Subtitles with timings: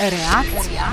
[0.00, 0.92] Reakcija.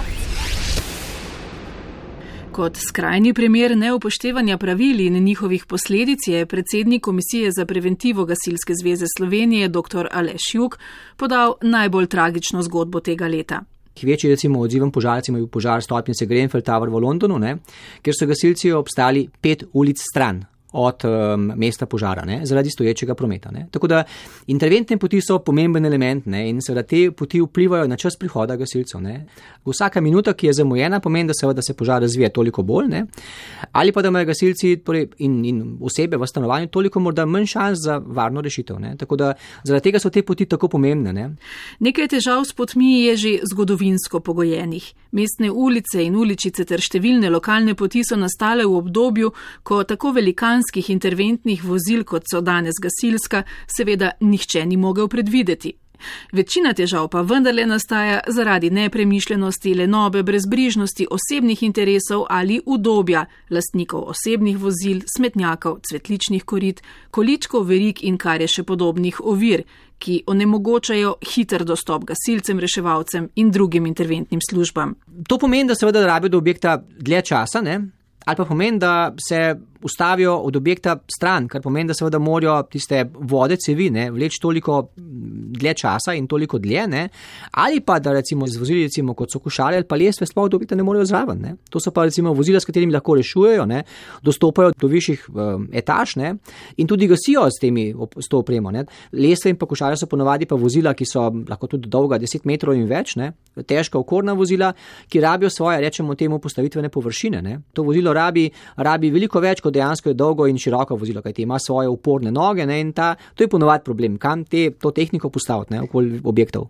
[2.52, 9.06] Kot skrajni primer neupoštevanja pravil in njihovih posledic je predsednik Komisije za preventivo Gasilske zveze
[9.18, 10.08] Slovenije dr.
[10.12, 10.80] Aleš Juk
[11.18, 13.62] podal najbolj tragično zgodbo tega leta.
[14.04, 17.58] Večji recimo odziven požarcem je bil požar stopnice Grenfell Tower v Londonu, ne,
[18.02, 23.52] kjer so gasilci obstali pet ulic stran od um, mesta požara, ne, zaradi stoječega prometa.
[23.52, 23.68] Ne.
[23.72, 24.04] Tako da
[24.48, 29.02] interventne poti so pomemben element ne, in seveda te poti vplivajo na čas prihoda gasilcev.
[29.02, 29.26] Ne.
[29.66, 33.06] Vsaka minuta, ki je zamujena, pomeni, da, seveda, da se požar razvije toliko bolj, ne,
[33.72, 37.80] ali pa da imajo gasilci torej, in, in osebe v stanovanju toliko morda manj šans
[37.86, 38.80] za varno rešitev.
[38.80, 38.96] Ne.
[38.98, 39.34] Tako da
[39.64, 41.14] zaradi tega so te poti tako pomembne.
[41.14, 41.30] Ne.
[41.80, 44.94] Nekaj težav s potmi je že zgodovinsko pogojenih.
[45.14, 49.30] Mestne ulice in uličice ter številne lokalne poti so nastale v obdobju,
[49.64, 55.83] ko tako velikan britanskih interventnih vozil, kot so danes gasilska, seveda nihče ni mogel predvideti.
[56.32, 64.58] Večina težav pa vendarle nastaja zaradi nepremišljenosti, lenobe, brezbrižnosti osebnih interesov ali udobja lastnikov osebnih
[64.58, 69.64] vozil, smetnjakov, cvetličnih korit, količkov verik in kar je še podobnih ovir,
[70.04, 74.96] ki onemogočajo hiter dostop gasilcem, reševalcem in drugim interventnim službam.
[75.28, 77.80] To pomeni, da seveda rabijo do objekta dlje časa, ne?
[78.26, 83.04] ali pa pomeni, da se ustavijo od objekta stran, kar pomeni, da seveda morajo tiste
[83.14, 87.08] vode cevi ne, vleč toliko dlje časa in toliko dlje, ne,
[87.52, 90.58] ali pa da recimo z vozili, recimo kot so košare ali pa lesve, sploh do
[90.58, 91.42] objekta ne morejo zraven.
[91.42, 91.56] Ne.
[91.70, 93.84] To so pa recimo vozila, s katerimi lahko rešujejo, ne,
[94.24, 96.36] dostopajo do višjih um, etaž ne,
[96.78, 98.72] in tudi gasijo s, temi, s to opremo.
[98.72, 98.86] Ne.
[99.12, 102.78] Lesve in pa košare so ponovadi pa vozila, ki so lahko tudi dolga 10 metrov
[102.78, 103.34] in več, ne,
[103.68, 104.72] težka okorna vozila,
[105.10, 107.42] ki rabijo svoje, rečemo temu, postavitvene površine.
[107.42, 107.60] Ne.
[107.74, 111.60] To vozilo rabi, rabi veliko več kot dejansko je dolgo in široko vozilo, kajti ima
[111.60, 115.78] svoje uporne noge ne, in ta, to je ponovadi problem, kam te, to tehniko postaviti
[115.84, 116.70] okoli objektov.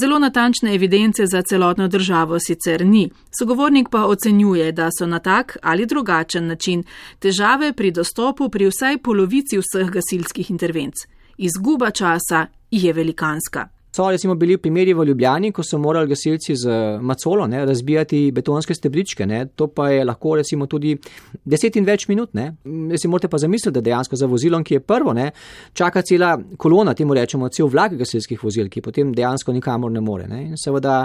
[0.00, 3.10] Zelo natančne evidence za celotno državo sicer ni.
[3.38, 6.84] Sogovornik pa ocenjuje, da so na tak ali drugačen način
[7.18, 10.94] težave pri dostopu pri vsaj polovici vseh gasilskih intervenc.
[11.36, 13.73] Izguba časa je velikanska.
[13.94, 18.74] So recimo bili primeri v Ljubljani, ko so morali gasilci z macolo ne, razbijati betonske
[18.74, 19.26] stebričke.
[19.26, 19.46] Ne.
[19.46, 20.96] To pa je lahko recimo tudi
[21.44, 22.32] deset in več minut.
[22.34, 22.48] Ne.
[22.98, 25.28] Si morate pa zamisliti, da dejansko za vozilom, ki je prvo, ne,
[25.72, 30.26] čaka cela kolona, temu rečemo, cel vlak gasilskih vozil, ki potem dejansko nikamor ne more.
[30.26, 30.42] Ne.
[30.48, 31.04] In seveda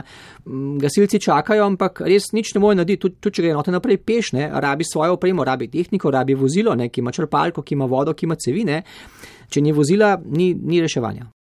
[0.81, 3.13] gasilci čakajo, ampak res nič ne more narediti.
[3.21, 6.89] Tudi če gre enote naprej peš, ne, rabi svojo opremo, rabi tehniko, rabi vozilo, ne,
[6.89, 8.81] ki ima črpalko, ki ima vodo, ki ima cevine.
[9.49, 11.35] Če ni vozila, ni, ni reševanja.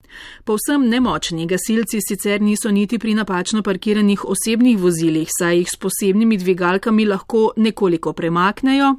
[0.43, 6.37] Povsem nemočni gasilci sicer niso niti pri napačno parkiranih osebnih vozilih, saj jih s posebnimi
[6.37, 8.93] dvigalkami lahko nekoliko premaknejo.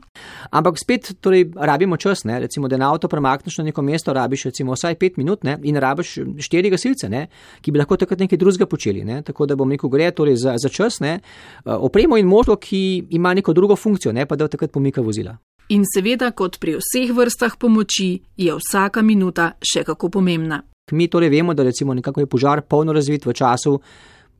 [0.50, 2.38] Ampak spet, torej, rabimo čas, ne?
[2.40, 5.58] recimo, da na avto premakneš na neko mesto, rabiš recimo vsaj pet minut ne?
[5.62, 7.26] in rabiš štiri gasilce, ne?
[7.60, 9.04] ki bi lahko takrat nekaj drugega počeli.
[9.04, 9.22] Ne?
[9.22, 11.18] Tako da bom rekel, gre torej za, za čas, ne?
[11.64, 15.36] opremo in možno, ki ima neko drugo funkcijo, ne pa da takrat pomika vozila.
[15.68, 20.62] In seveda, kot pri vseh vrstah pomoči, je vsaka minuta še kako pomembna.
[20.92, 23.78] Mi torej vemo, da recimo nekako je požar polno razvit v času,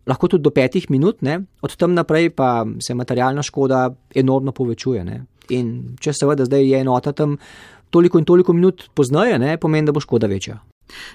[0.09, 1.41] lahko tudi do petih minut, ne?
[1.60, 5.04] od tam naprej pa se materialna škoda enormno povečuje.
[5.04, 5.25] Ne?
[5.50, 7.37] In če seveda zdaj je enota tam
[7.91, 9.56] toliko in toliko minut poznaje, ne?
[9.60, 10.58] pomeni, da bo škoda večja.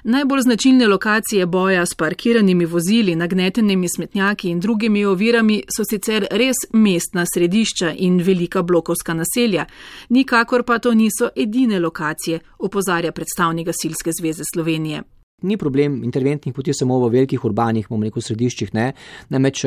[0.03, 6.67] Najbolj značilne lokacije boja s parkiranimi vozili, nagnetenimi smetnjaki in drugimi ovirami so sicer res
[6.73, 9.65] mestna središča in velika blokovska naselja,
[10.09, 15.01] nikakor pa to niso edine lokacije, opozarja predstavnik Gasilske zveze Slovenije
[15.43, 18.87] ni problem interventnih poti samo v velikih urbanih, bomo rekel, središčih, ne,
[19.33, 19.63] namreč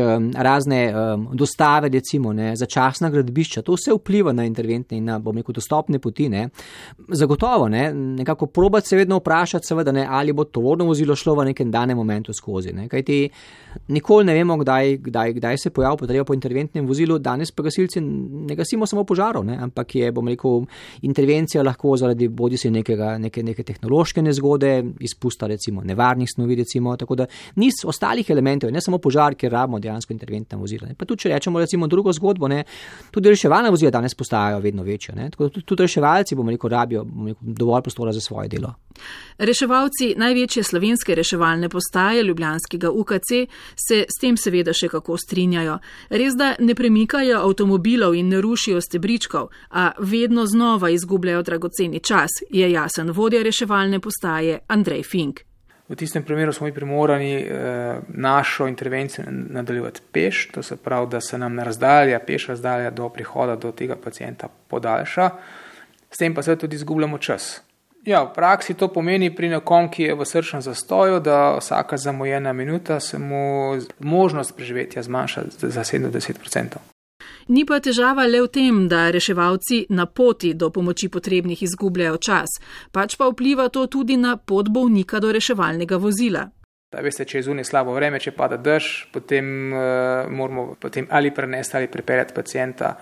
[0.48, 5.42] razne um, dostave, recimo, ne, začasna gradbišča, to vse vpliva na interventne in na, bomo
[5.42, 6.48] rekel, dostopne poti, ne.
[7.09, 11.50] Zagotovo, ne, nekako probati se vedno vprašati, seveda, ne, ali bo tovorno vozilo šlo v
[11.53, 13.20] nekem danem momentu skozi, ne, kajti
[13.88, 18.00] nikoli ne vemo, kdaj, kdaj, kdaj se pojavi potreba po interventnem vozilu, danes pa gasilci
[18.00, 20.64] ne gasimo samo požarov, ne, ampak je, bomo rekel,
[21.03, 26.54] intervencija lahko zaradi bodi se nekega, neke, neke tehnološke nezgode, izpusta, recimo, recimo, nevarnih snovi,
[26.54, 30.88] recimo, tako da niz ostalih elementov, ne samo požar, ker rabimo dejansko interventna vozila.
[30.88, 30.94] Ne.
[30.94, 32.64] Pa tudi, če rečemo, recimo, drugo zgodbo, ne,
[33.11, 36.70] tudi reševalna vozila danes postajajo vedno večja, ne, tako da tudi, tudi reševalci, bomo rekel,
[36.70, 38.75] rabijo bomo rekel, dovolj prostora za svoje delo.
[39.38, 43.32] Reševalci največje slovenske reševalne postaje Ljubljanskega UKC
[43.88, 45.79] se s tem seveda še kako strinjajo.
[46.08, 52.40] Res da ne premikajo avtomobilov in ne rušijo stebričkov, a vedno znova izgubljajo dragoceni čas,
[52.50, 55.44] je jasen vodja reševalne postaje Andrej Fink.
[55.88, 61.21] V tistem primeru smo bili primorani eh, našo intervencijo nadaljevati peš, to se pravi, da
[61.21, 65.31] se nam razdalja, peš razdalja do prihoda do tega pacijenta podaljša,
[66.11, 67.62] s tem pa se tudi izgubljamo čas.
[68.06, 72.53] Ja, v praksi to pomeni pri nekom, ki je v srčnem zastoju, da vsaka zamujena
[72.53, 76.95] minuta se mu možnost preživetja zmanjša za 70%.
[77.48, 82.56] Ni pa težava le v tem, da reševalci na poti do pomoči potrebnih izgubljajo čas,
[82.90, 86.48] pač pa vpliva to tudi na pot bolnika do reševalnega vozila.
[86.90, 91.31] Da, veste, če je zunaj slabo vreme, če pada dež, potem uh, moramo potem ali
[91.34, 92.96] prenesti ali pripeljati pacijenta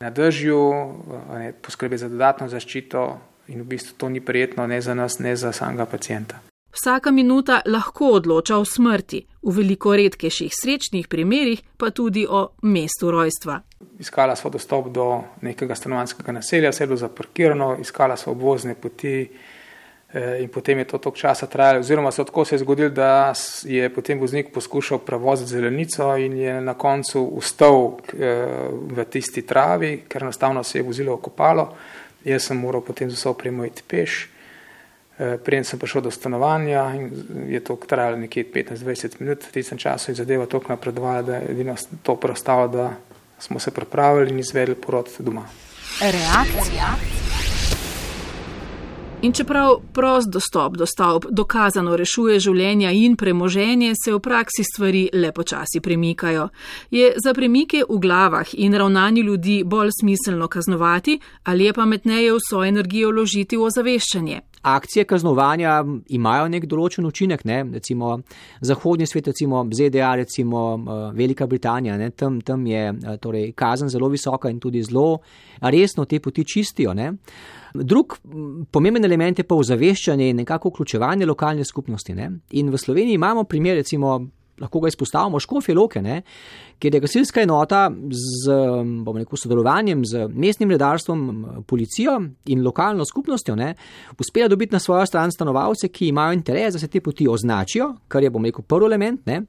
[0.00, 3.08] na dežju, uh, poskrbeti za dodatno zaščito,
[3.52, 6.40] in v bistvu to ni prijetno ne za nas, ne za samega pacijenta.
[6.72, 13.10] Vsaka minuta lahko odloča o smrti, v veliko redkejših srečnih primerjih pa tudi o mestu
[13.10, 13.60] rojstva.
[13.98, 19.16] Iskala smo dostop do nekega stanovanskega naselja, vse je bilo zaparkirano, iskala smo obvozne poti
[19.26, 21.80] eh, in potem je to tok časa trajalo.
[21.80, 23.32] Oziroma se tako se je zgodilo, da
[23.64, 30.04] je potem voznik poskušal prevoziti zelenico in je na koncu ustal eh, v tisti travi,
[30.08, 31.72] ker enostavno se je vozilo okopalo.
[32.24, 34.28] Jaz sem moral potem z vso opremo iti peš.
[35.44, 36.86] Preden sem prišel do stanovanja,
[37.48, 41.50] je to trajalo nekje 15-20 minut, v tistem času je zadeva toliko napredovala, da je
[41.52, 42.90] edino to preostalo, da
[43.38, 45.44] smo se pripravili in izvedli porod doma.
[46.00, 46.96] Reakcija.
[49.22, 55.02] In čeprav prost dostop do stavb dokazano rešuje življenja in premoženje, se v praksi stvari
[55.12, 56.46] le počasi premikajo.
[56.90, 62.64] Je za premike v glavah in ravnanju ljudi bolj smiselno kaznovati ali je pametneje vso
[62.64, 64.40] energijo vložiti v ozaveščanje?
[64.62, 67.60] Akcije kaznovanja imajo nek določen učinek, ne?
[67.76, 68.16] recimo
[68.60, 72.10] zahodni svet, recimo ZDA, recimo eh, Velika Britanija, ne?
[72.10, 75.20] tam, tam je eh, torej, kazen zelo visoka in tudi zelo
[75.60, 76.96] resno te poti čistijo.
[76.96, 77.12] Ne?
[77.74, 78.18] Drug
[78.70, 82.14] pomemben element je pa ozaveščanje in nekako vključevanje lokalne skupnosti.
[82.14, 82.30] Ne?
[82.50, 84.18] In v Sloveniji imamo primer, recimo,
[84.60, 86.22] lahko ga izpostavimo, Škofje Loke, ne?
[86.80, 88.54] kjer je gasilska enota z
[89.16, 91.24] rekel, sodelovanjem z mestnim redarstvom,
[91.68, 92.14] policijo
[92.48, 93.74] in lokalno skupnostjo ne?
[94.18, 98.22] uspela dobiti na svojo stran stanovalce, ki imajo interes, da se te poti označijo, kar
[98.22, 99.42] je, bom rekel, prvi element, ne?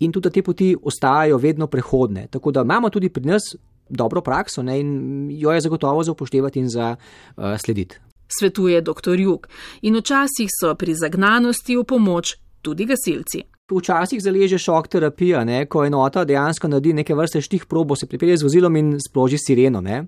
[0.00, 2.26] in tudi da te poti ostajajo vedno prehodne.
[2.30, 3.54] Tako da imamo tudi pri nas
[3.88, 7.96] dobro prakso ne, in jo je zagotovo za upoštevati in za uh, slediti.
[8.28, 9.20] Svetuje dr.
[9.20, 9.48] Juk
[9.82, 13.42] in včasih so pri zagnanosti v pomoč tudi gasilci.
[13.68, 18.38] Včasih zaleže šok terapija, ne, ko enota dejansko naredi neke vrste štih probo, se pripelje
[18.40, 19.80] z vozilom in sproži sireno.
[19.84, 20.04] Ne.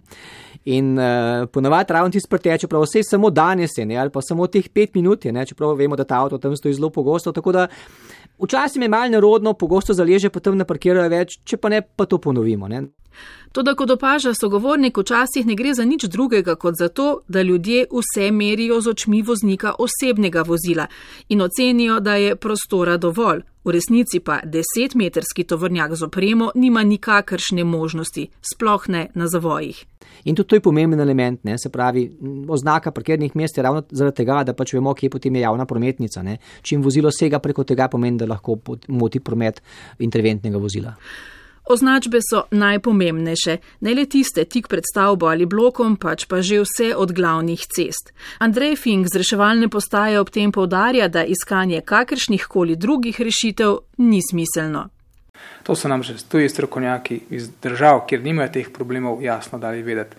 [0.64, 4.46] In uh, ponavadi ravno tisti preteče, prav vse samo danes je, ne, ali pa samo
[4.46, 7.32] teh pet minut je, ne, čeprav vemo, da ta avto tam stoji zelo pogosto.
[7.32, 7.66] Tako da
[8.42, 12.06] včasih je malo nerodno, pogosto zaleže, pa tam ne parkirajo več, če pa ne, pa
[12.06, 12.68] to ponovimo.
[12.68, 12.82] Ne.
[13.52, 17.86] Toda, kot opaža sogovornik, včasih ne gre za nič drugega kot za to, da ljudje
[17.90, 20.86] vse merijo z očmi voznika osebnega vozila
[21.28, 23.42] in ocenijo, da je prostora dovolj.
[23.70, 29.84] V resnici pa desetmetrski tovornjak z opremo nima nikakršne možnosti, sploh ne na zavojih.
[30.24, 31.54] In tudi to je pomemben element, ne?
[31.58, 32.02] se pravi,
[32.48, 36.22] oznaka parkirnih mest je ravno zaradi tega, da pač vemo, kje potem je javna prometnica.
[36.22, 36.38] Ne?
[36.62, 38.58] Čim vozilo sega preko tega, pomeni, da lahko
[38.88, 39.62] moti promet
[39.98, 40.96] interventnega vozila.
[41.64, 46.94] Označbe so najpomembnejše, ne le tiste tik pred stavbo ali blokom, pač pa že vse
[46.96, 48.12] od glavnih cest.
[48.38, 54.20] Andrej Fink z reševalne postaje ob tem povdarja, da iskanje kakršnih koli drugih rešitev ni
[54.22, 54.88] smiselno.
[55.62, 60.16] To so nam že tuji strokovnjaki iz držav, kjer nimajo teh problemov, jasno dali vedeti,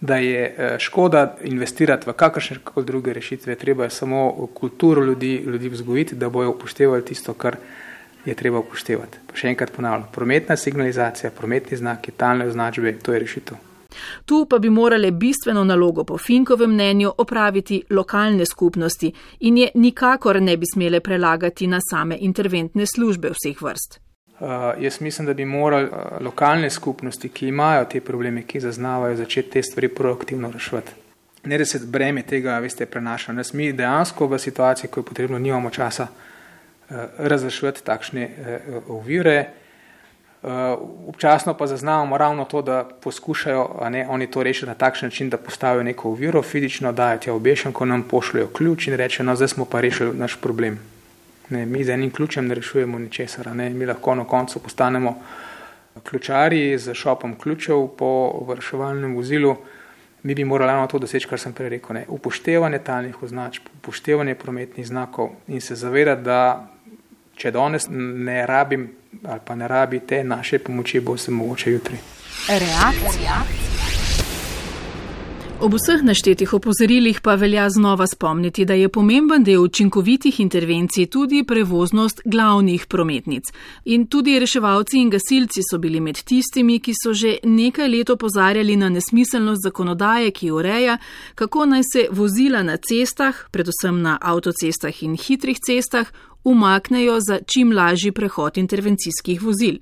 [0.00, 5.42] da je eh, škoda investirati v kakršne koli druge rešitve, treba je samo kulturo ljudi,
[5.46, 7.56] ljudi vzgojiti, da bojo upoštevali tisto, kar
[8.24, 9.18] je treba upoštevati.
[9.26, 13.58] Pa še enkrat ponavljam, prometna signalizacija, prometni znaki, talne označbe, to je rešitev.
[14.24, 20.40] Tu pa bi morale bistveno nalogo po Finkovem mnenju opraviti lokalne skupnosti in je nikakor
[20.42, 24.00] ne bi smele prelagati na same interventne službe vseh vrst.
[24.40, 24.48] Uh,
[24.80, 29.50] jaz mislim, da bi morali uh, lokalne skupnosti, ki imajo te probleme, ki zaznavajo, začeti
[29.50, 30.92] te stvari proaktivno reševati.
[31.44, 33.32] Ne da se breme tega, veste, prenaša.
[33.32, 36.40] Nas mi dejansko v situaciji, ko je potrebno, nimamo časa Eh,
[37.18, 39.36] razrešiti takšne eh, ovire.
[40.42, 40.48] Eh,
[41.08, 45.36] občasno pa zaznavamo ravno to, da poskušajo ne, oni to rešiti na takšen način, da
[45.36, 49.48] postavijo neko oviro fizično, dajo tja obešen, ko nam pošljajo ključ in rečejo, no zdaj
[49.48, 50.78] smo pa rešili naš problem.
[51.50, 55.14] Ne, mi z enim ključem ne rešujemo ničesar, ne, mi lahko na koncu postanemo
[56.02, 59.56] ključari z šopom ključev po vrševalnem vozilu
[60.22, 61.94] mi bi morali ravno to doseči, kar sem prej rekel.
[61.94, 62.04] Ne?
[62.08, 66.68] Upoštevanje talnih označb, upoštevanje prometnih znakov in se zavedati, da
[67.36, 68.88] če danes ne rabim
[69.22, 71.98] ali pa ne rabi te naše pomoči, bo se mogoče jutri.
[72.48, 73.42] Reakcija.
[75.62, 81.44] Ob vseh naštetih opozorilih pa velja znova spomniti, da je pomemben del učinkovitih intervencij tudi
[81.46, 83.52] prevoznost glavnih prometnic.
[83.84, 88.76] In tudi reševalci in gasilci so bili med tistimi, ki so že nekaj let opozarjali
[88.76, 90.98] na nesmiselnost zakonodaje, ki ureja,
[91.34, 96.10] kako naj se vozila na cestah, predvsem na avtocestah in hitrih cestah,
[96.44, 99.78] umaknejo za čim lažji prehod intervencijskih vozil.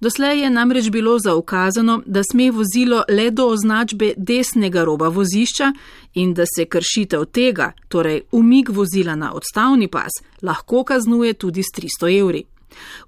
[0.00, 5.72] Doslej je namreč bilo zaukazano, da sme vozilo le do označbe desnega roba vozišča
[6.14, 11.72] in da se kršitev tega, torej umik vozila na odstavni pas, lahko kaznuje tudi s
[11.76, 12.44] 300 evri.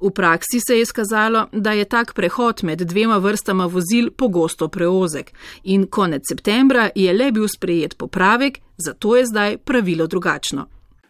[0.01, 5.33] V praksi se je izkazalo, da je tak prehod med dvema vrstama vozil pogosto preozek
[5.65, 10.67] in konec septembra je le bil sprejet popravek, zato je zdaj pravilo drugačno.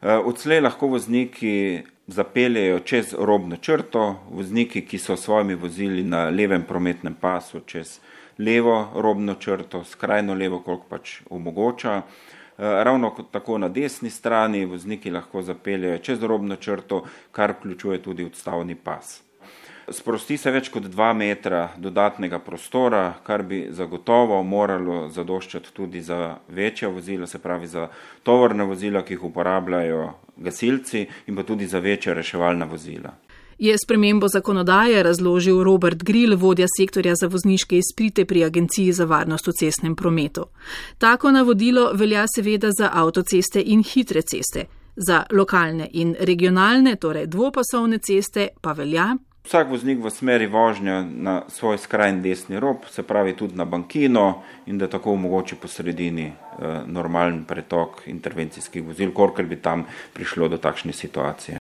[0.07, 6.63] Eh, odslej lahko vozniki zapeljejo čez robno črto, vozniki, ki so svojimi vozili na levem
[6.63, 7.99] prometnem pasu čez
[8.39, 11.97] levo robno črto, skrajno levo, koliko pač omogoča.
[11.97, 12.03] Eh,
[12.59, 18.75] ravno tako na desni strani vozniki lahko zapeljejo čez robno črto, kar vključuje tudi odstavni
[18.75, 19.26] pas.
[19.89, 26.39] Sprosti se več kot dva metra dodatnega prostora, kar bi zagotovo moralo zadoščati tudi za
[26.49, 27.87] večja vozila, se pravi za
[28.27, 30.09] tovorna vozila, ki jih uporabljajo
[30.43, 33.15] gasilci in pa tudi za večja reševalna vozila.
[33.59, 39.47] Je spremembo zakonodaje razložil Robert Grill, vodja sektorja za vozniške izpite pri Agenciji za varnost
[39.47, 40.49] v cestnem prometu.
[40.99, 44.67] Tako navodilo velja seveda za avtoceste in hitre ceste.
[44.97, 49.15] Za lokalne in regionalne, torej dvopasovne ceste, pa velja,
[49.47, 54.43] Vsak voznik v smeri vožnja na svoj skrajni desni rob, se pravi tudi na bankino
[54.67, 60.49] in da tako omogoči po sredini eh, normalen pretok intervencijskih vozil, kolikor bi tam prišlo
[60.49, 61.59] do takšne situacije.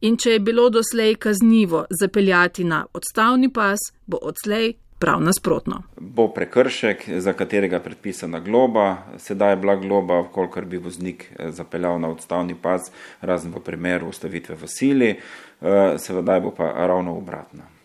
[0.00, 5.82] In če je bilo doslej kaznivo zapeljati na odstavni pas, bo odslej prav nasprotno.
[5.96, 12.00] Bo prekršek, za katerega predpisana globa, sedaj je bila globa, kolikor bi voznik eh, zapeljal
[12.00, 12.90] na odstavni pas,
[13.20, 15.10] razen v primeru ustavitve v sili.
[15.10, 17.68] Eh, seveda bo pa ravno obratno.